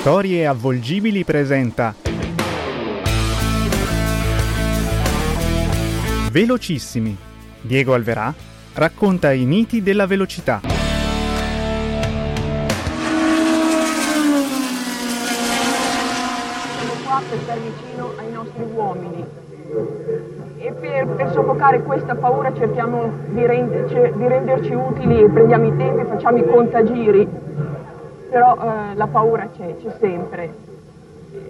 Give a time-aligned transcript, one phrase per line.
[0.00, 1.94] Storie avvolgibili presenta
[6.32, 7.14] Velocissimi.
[7.60, 8.32] Diego Alverà
[8.72, 10.62] racconta i miti della velocità.
[17.28, 19.22] Per stare vicino ai nostri uomini
[20.56, 26.04] e per, per soffocare questa paura cerchiamo di, renderci, di renderci utili, prendiamo i tempi,
[26.08, 27.28] facciamo i contagiri,
[28.30, 30.68] però eh, la paura c'è, c'è sempre.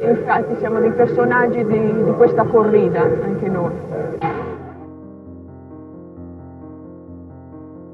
[0.01, 3.73] Infatti siamo dei personaggi di, di questa corrida, anche noi.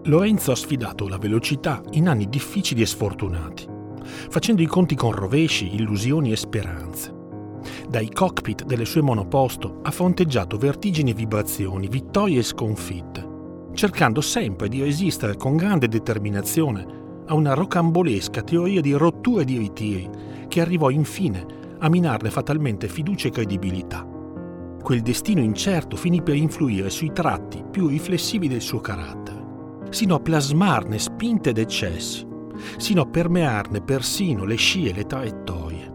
[0.05, 3.67] Lorenzo ha sfidato la velocità in anni difficili e sfortunati,
[4.05, 7.15] facendo i conti con rovesci, illusioni e speranze.
[7.89, 13.27] Dai cockpit delle sue monoposto ha fronteggiato vertigini e vibrazioni, vittorie e sconfitte,
[13.75, 20.09] cercando sempre di resistere con grande determinazione a una rocambolesca teoria di rotture di ritiri
[20.48, 21.47] che arrivò infine
[21.78, 24.06] a minarne fatalmente fiducia e credibilità.
[24.83, 29.47] Quel destino incerto finì per influire sui tratti più riflessivi del suo carattere
[29.91, 32.27] sino a plasmarne spinte ed eccessi,
[32.77, 35.95] sino a permearne persino le scie e le traiettorie.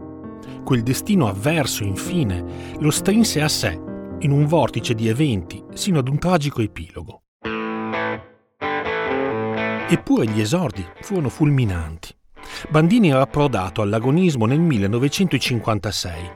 [0.64, 2.44] Quel destino avverso, infine,
[2.78, 3.80] lo strinse a sé
[4.20, 7.21] in un vortice di eventi sino ad un tragico epilogo.
[9.92, 12.14] Eppure gli esordi furono fulminanti.
[12.70, 16.30] Bandini era approdato all'agonismo nel 1956.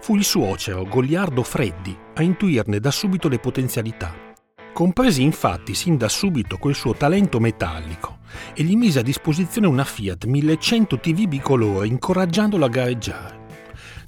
[0.00, 4.28] Fu il suocero Goliardo Freddi a intuirne da subito le potenzialità
[4.72, 8.18] Compresi infatti sin da subito quel suo talento metallico
[8.54, 13.38] e gli mise a disposizione una Fiat 1100 TV bicolore incoraggiandolo a gareggiare.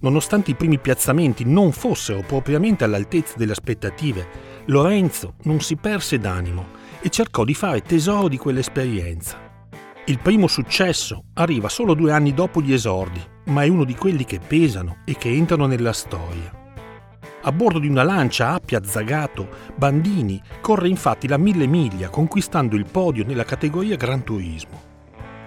[0.00, 4.28] Nonostante i primi piazzamenti non fossero propriamente all'altezza delle aspettative,
[4.66, 9.50] Lorenzo non si perse d'animo e cercò di fare tesoro di quell'esperienza.
[10.06, 14.24] Il primo successo arriva solo due anni dopo gli esordi, ma è uno di quelli
[14.24, 16.60] che pesano e che entrano nella storia.
[17.44, 22.86] A bordo di una lancia Appia Zagato, Bandini corre infatti la mille miglia conquistando il
[22.88, 24.90] podio nella categoria Gran Turismo.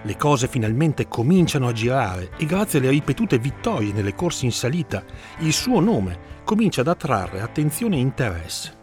[0.02, 5.02] Le cose finalmente cominciano a girare e grazie alle ripetute vittorie nelle corse in salita
[5.38, 8.75] il suo nome comincia ad attrarre attenzione e interesse.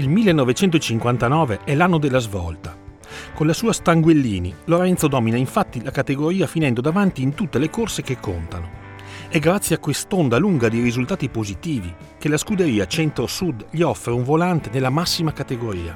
[0.00, 2.74] Il 1959 è l'anno della svolta.
[3.34, 8.00] Con la sua Stanguellini, Lorenzo domina infatti la categoria finendo davanti in tutte le corse
[8.00, 8.70] che contano.
[9.28, 14.24] È grazie a quest'onda lunga di risultati positivi che la scuderia Centro-Sud gli offre un
[14.24, 15.94] volante nella massima categoria.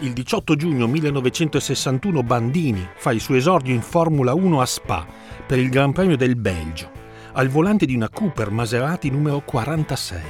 [0.00, 5.06] Il 18 giugno 1961 Bandini fa il suo esordio in Formula 1 a Spa
[5.46, 6.90] per il Gran Premio del Belgio,
[7.34, 10.20] al volante di una Cooper Maserati numero 46.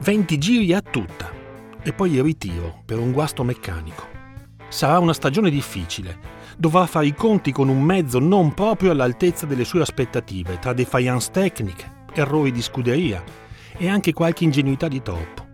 [0.00, 1.38] 20 giri a tutta
[1.82, 4.06] e poi il ritiro per un guasto meccanico.
[4.68, 6.18] Sarà una stagione difficile,
[6.56, 11.30] dovrà fare i conti con un mezzo non proprio all'altezza delle sue aspettative, tra defiance
[11.32, 13.22] tecniche, errori di scuderia
[13.76, 15.48] e anche qualche ingenuità di troppo.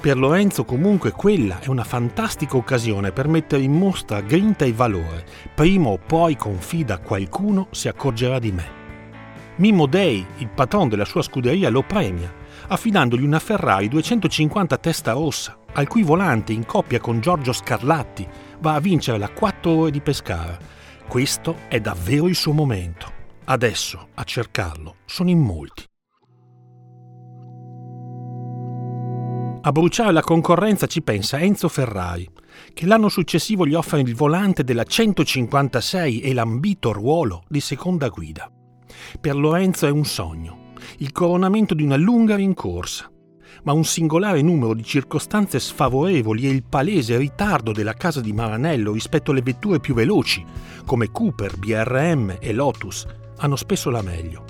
[0.00, 5.26] Per Lorenzo comunque quella è una fantastica occasione per mettere in mostra grinta e valore.
[5.54, 8.78] Prima o poi confida qualcuno si accorgerà di me.
[9.56, 12.32] Mimo Dei, il patron della sua scuderia, lo premia,
[12.72, 18.26] affidandogli una Ferrari 250 testa rossa, al cui volante in coppia con Giorgio Scarlatti
[18.60, 20.56] va a vincere la 4 ore di Pescara.
[21.08, 23.18] Questo è davvero il suo momento.
[23.44, 25.84] Adesso, a cercarlo, sono in molti.
[29.62, 32.28] A bruciare la concorrenza ci pensa Enzo Ferrari,
[32.72, 38.50] che l'anno successivo gli offre il volante della 156 e l'ambito ruolo di seconda guida.
[39.20, 40.59] Per Lorenzo è un sogno,
[40.98, 43.10] il coronamento di una lunga rincorsa,
[43.64, 48.92] ma un singolare numero di circostanze sfavorevoli e il palese ritardo della casa di Maranello
[48.92, 50.44] rispetto alle vetture più veloci,
[50.84, 53.06] come Cooper, BRM e Lotus,
[53.38, 54.44] hanno spesso la meglio.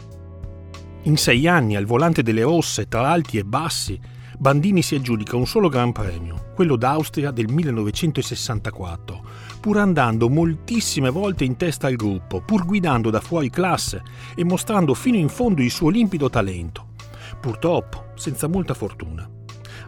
[1.03, 3.99] In sei anni al volante delle rosse tra alti e bassi,
[4.39, 9.25] Bandini si aggiudica un solo Gran Premio, quello d'Austria del 1964,
[9.61, 14.03] pur andando moltissime volte in testa al gruppo, pur guidando da fuori classe
[14.35, 16.89] e mostrando fino in fondo il suo limpido talento
[17.41, 19.29] purtroppo senza molta fortuna.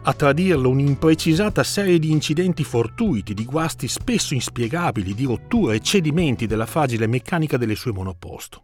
[0.05, 6.45] A tradirlo un'imprecisata serie di incidenti fortuiti, di guasti spesso inspiegabili, di rotture e cedimenti
[6.45, 8.63] della fragile meccanica delle sue monoposto.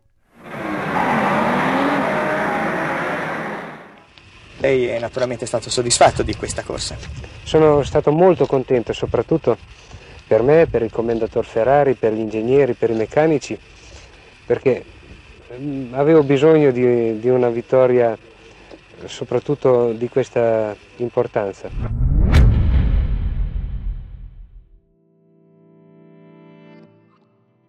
[4.57, 6.97] Lei è naturalmente stato soddisfatto di questa corsa?
[7.43, 9.57] Sono stato molto contento, soprattutto
[10.29, 13.57] per me, per il commendator Ferrari, per gli ingegneri, per i meccanici,
[14.45, 14.85] perché
[15.59, 18.15] mm, avevo bisogno di, di una vittoria
[19.05, 21.67] soprattutto di questa importanza.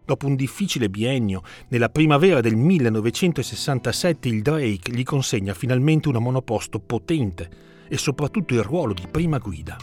[0.04, 6.78] Dopo un difficile biennio, nella primavera del 1967 il Drake gli consegna finalmente una monoposto
[6.78, 7.48] potente
[7.88, 9.78] e soprattutto il ruolo di prima guida.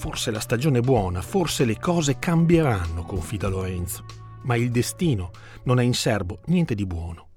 [0.00, 4.06] Forse la stagione è buona, forse le cose cambieranno, confida Lorenzo,
[4.44, 5.30] ma il destino
[5.64, 7.28] non ha in serbo niente di buono.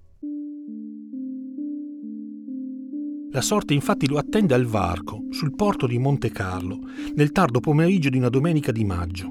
[3.32, 6.80] La sorte infatti lo attende al varco, sul porto di Monte Carlo,
[7.16, 9.30] nel tardo pomeriggio di una domenica di maggio.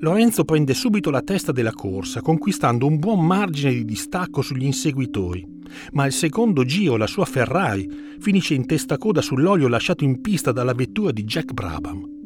[0.00, 5.46] Lorenzo prende subito la testa della corsa, conquistando un buon margine di distacco sugli inseguitori,
[5.92, 7.88] ma al secondo giro la sua Ferrari
[8.18, 12.16] finisce in testa coda sull'olio lasciato in pista dalla vettura di Jack Brabham.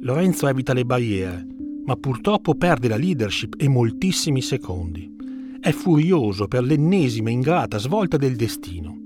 [0.00, 1.46] Lorenzo evita le barriere,
[1.84, 5.08] ma purtroppo perde la leadership e moltissimi secondi.
[5.60, 9.00] È furioso per l'ennesima ingrata svolta del destino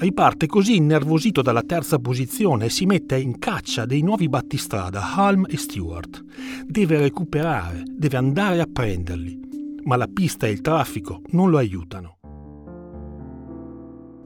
[0.00, 5.44] Riparte così innervosito dalla terza posizione e si mette in caccia dei nuovi battistrada Halm
[5.48, 6.22] e Stewart.
[6.64, 12.18] Deve recuperare, deve andare a prenderli, ma la pista e il traffico non lo aiutano.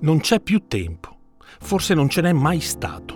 [0.00, 1.16] Non c'è più tempo,
[1.60, 3.11] forse non ce n'è mai stato.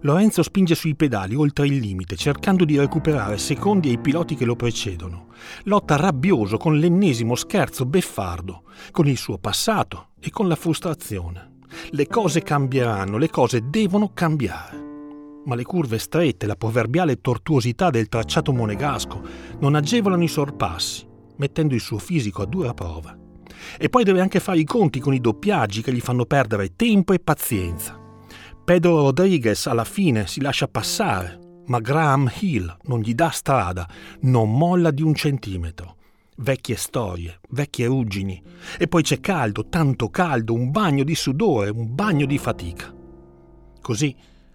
[0.00, 4.56] Lorenzo spinge sui pedali oltre il limite, cercando di recuperare secondi ai piloti che lo
[4.56, 5.28] precedono.
[5.64, 11.54] Lotta rabbioso con l'ennesimo scherzo beffardo, con il suo passato e con la frustrazione.
[11.90, 14.84] Le cose cambieranno, le cose devono cambiare.
[15.44, 19.22] Ma le curve strette, la proverbiale tortuosità del tracciato monegasco
[19.60, 21.06] non agevolano i sorpassi,
[21.36, 23.16] mettendo il suo fisico a dura prova.
[23.78, 27.12] E poi deve anche fare i conti con i doppiaggi che gli fanno perdere tempo
[27.12, 28.05] e pazienza.
[28.66, 33.88] Pedro Rodriguez alla fine si lascia passare, ma Graham Hill non gli dà strada,
[34.22, 35.94] non molla di un centimetro
[36.38, 38.42] vecchie storie, vecchie ruggini.
[38.76, 42.92] E poi c'è caldo, tanto caldo, un bagno di sudore, un bagno di fatica.
[43.80, 44.14] Così,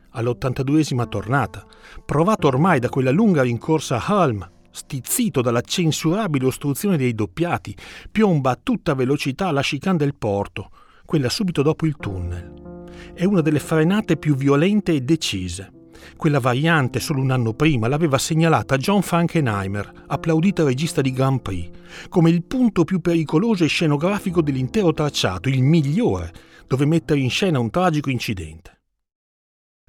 [0.10, 1.66] all'82esima tornata,
[2.06, 7.74] provato ormai da quella lunga rincorsa a Hulm, stizzito dalla censurabile ostruzione dei doppiati,
[8.12, 10.70] piomba a tutta velocità la chicane del porto,
[11.06, 12.71] quella subito dopo il tunnel.
[13.14, 15.80] È una delle frenate più violente e decise
[16.16, 21.70] quella variante solo un anno prima l'aveva segnalata John Frankenheimer, applaudito regista di Grand Prix,
[22.10, 26.32] come il punto più pericoloso e scenografico dell'intero tracciato, il migliore,
[26.68, 28.82] dove mettere in scena un tragico incidente.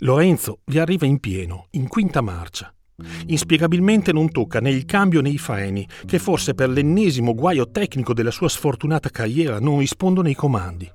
[0.02, 2.74] Lorenzo vi arriva in pieno, in quinta marcia.
[3.26, 8.12] Inspiegabilmente non tocca né il cambio né i freni, che forse per l'ennesimo guaio tecnico
[8.12, 10.90] della sua sfortunata carriera non rispondono ai comandi.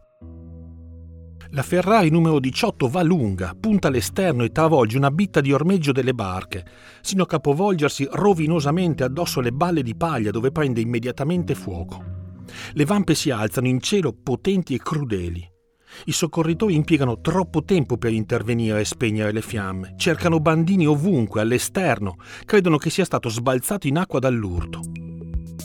[1.51, 6.13] La Ferrari numero 18 va lunga, punta all'esterno e travolge una bitta di ormeggio delle
[6.13, 6.65] barche,
[7.01, 12.03] sino a capovolgersi rovinosamente addosso alle balle di paglia dove prende immediatamente fuoco.
[12.73, 15.49] Le vampe si alzano in cielo potenti e crudeli.
[16.05, 22.17] I soccorritori impiegano troppo tempo per intervenire e spegnere le fiamme, cercano bandini ovunque, all'esterno,
[22.43, 24.81] credono che sia stato sbalzato in acqua dall'urto.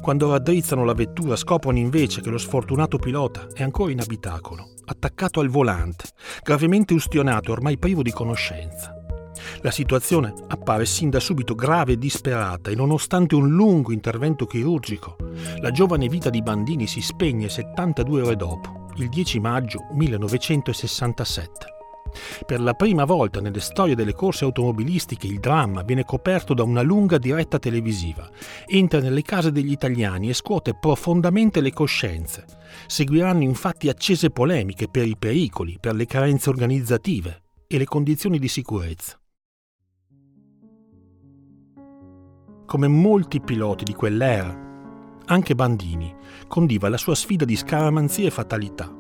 [0.02, 5.38] Quando raddrizzano la vettura scoprono invece che lo sfortunato pilota è ancora in abitacolo attaccato
[5.38, 6.08] al volante,
[6.43, 8.93] gravemente ustionato e ormai privo di conoscenza.
[9.60, 15.16] La situazione appare sin da subito grave e disperata e nonostante un lungo intervento chirurgico,
[15.60, 21.72] la giovane vita di Bandini si spegne 72 ore dopo, il 10 maggio 1967.
[22.46, 26.82] Per la prima volta nelle storie delle corse automobilistiche il dramma viene coperto da una
[26.82, 28.28] lunga diretta televisiva,
[28.66, 32.44] entra nelle case degli italiani e scuote profondamente le coscienze.
[32.87, 38.49] Seguiranno infatti accese polemiche per i pericoli, per le carenze organizzative e le condizioni di
[38.49, 39.16] sicurezza.
[42.66, 44.71] Come molti piloti di quell'era,
[45.26, 46.14] anche Bandini
[46.49, 48.90] condiva la sua sfida di scaramanzia e fatalità.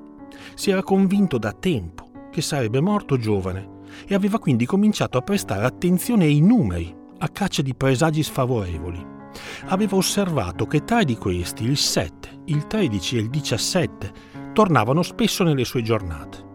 [0.54, 2.01] Si era convinto da tempo
[2.32, 7.62] che sarebbe morto giovane e aveva quindi cominciato a prestare attenzione ai numeri a caccia
[7.62, 9.10] di presagi sfavorevoli.
[9.66, 14.12] Aveva osservato che tre di questi, il 7, il 13 e il 17,
[14.52, 16.50] tornavano spesso nelle sue giornate.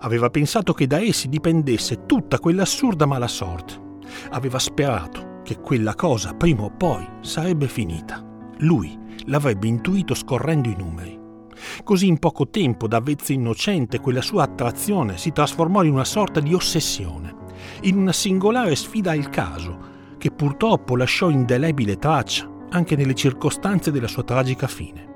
[0.00, 3.86] Aveva pensato che da essi dipendesse tutta quell'assurda mala sorte.
[4.30, 8.24] Aveva sperato che quella cosa prima o poi sarebbe finita.
[8.58, 11.17] Lui l'avrebbe intuito scorrendo i numeri.
[11.84, 16.40] Così in poco tempo, da vezzo innocente, quella sua attrazione si trasformò in una sorta
[16.40, 17.34] di ossessione,
[17.82, 24.08] in una singolare sfida al caso, che purtroppo lasciò indelebile traccia anche nelle circostanze della
[24.08, 25.06] sua tragica fine.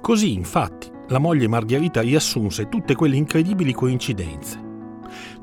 [0.00, 4.60] Così, infatti, la moglie Margherita riassunse tutte quelle incredibili coincidenze.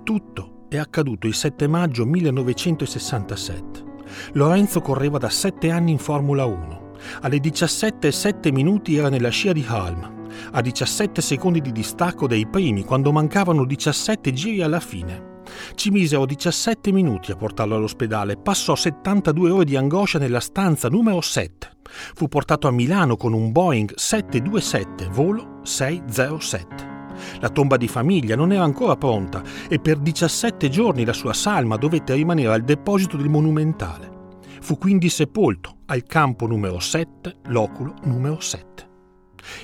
[0.03, 3.87] Tutto è accaduto il 7 maggio 1967.
[4.33, 6.91] Lorenzo correva da sette anni in Formula 1.
[7.21, 10.18] Alle 17.07 minuti era nella scia di Halm,
[10.51, 15.37] a 17 secondi di distacco dai primi quando mancavano 17 giri alla fine.
[15.75, 21.21] Ci misero 17 minuti a portarlo all'ospedale, passò 72 ore di angoscia nella stanza numero
[21.21, 21.77] 7,
[22.13, 26.97] Fu portato a Milano con un Boeing 727 volo 607.
[27.41, 31.75] La tomba di famiglia non era ancora pronta e per 17 giorni la sua salma
[31.75, 34.37] dovette rimanere al deposito del monumentale.
[34.61, 38.88] Fu quindi sepolto al campo numero 7, loculo numero 7.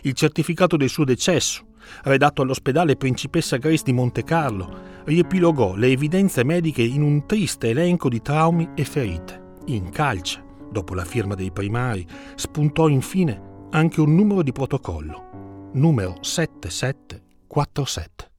[0.02, 1.66] Il certificato del suo decesso,
[2.04, 8.10] redatto all'ospedale Principessa Grace di Monte Carlo, riepilogò le evidenze mediche in un triste elenco
[8.10, 9.42] di traumi e ferite.
[9.66, 12.06] In calce, dopo la firma dei primari,
[12.36, 18.30] spuntò infine anche un numero di protocollo, numero 7747.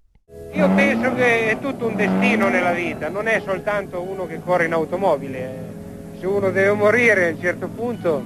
[0.53, 4.67] Io penso che è tutto un destino nella vita, non è soltanto uno che corre
[4.67, 5.75] in automobile.
[6.19, 8.25] Se uno deve morire a un certo punto,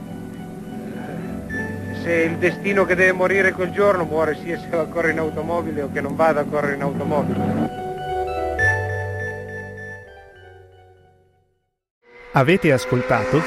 [2.03, 5.19] se il destino che deve morire quel giorno muore sia se va a correre in
[5.19, 7.79] automobile o che non vada a correre in automobile.
[12.33, 13.41] Avete ascoltato?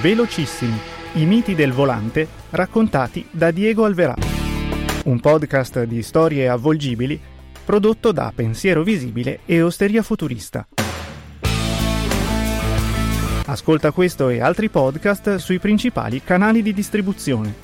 [0.00, 0.78] Velocissimi,
[1.14, 4.14] i miti del volante raccontati da Diego Alverà.
[5.04, 7.20] Un podcast di storie avvolgibili
[7.64, 10.66] prodotto da Pensiero Visibile e Osteria Futurista.
[13.46, 17.63] Ascolta questo e altri podcast sui principali canali di distribuzione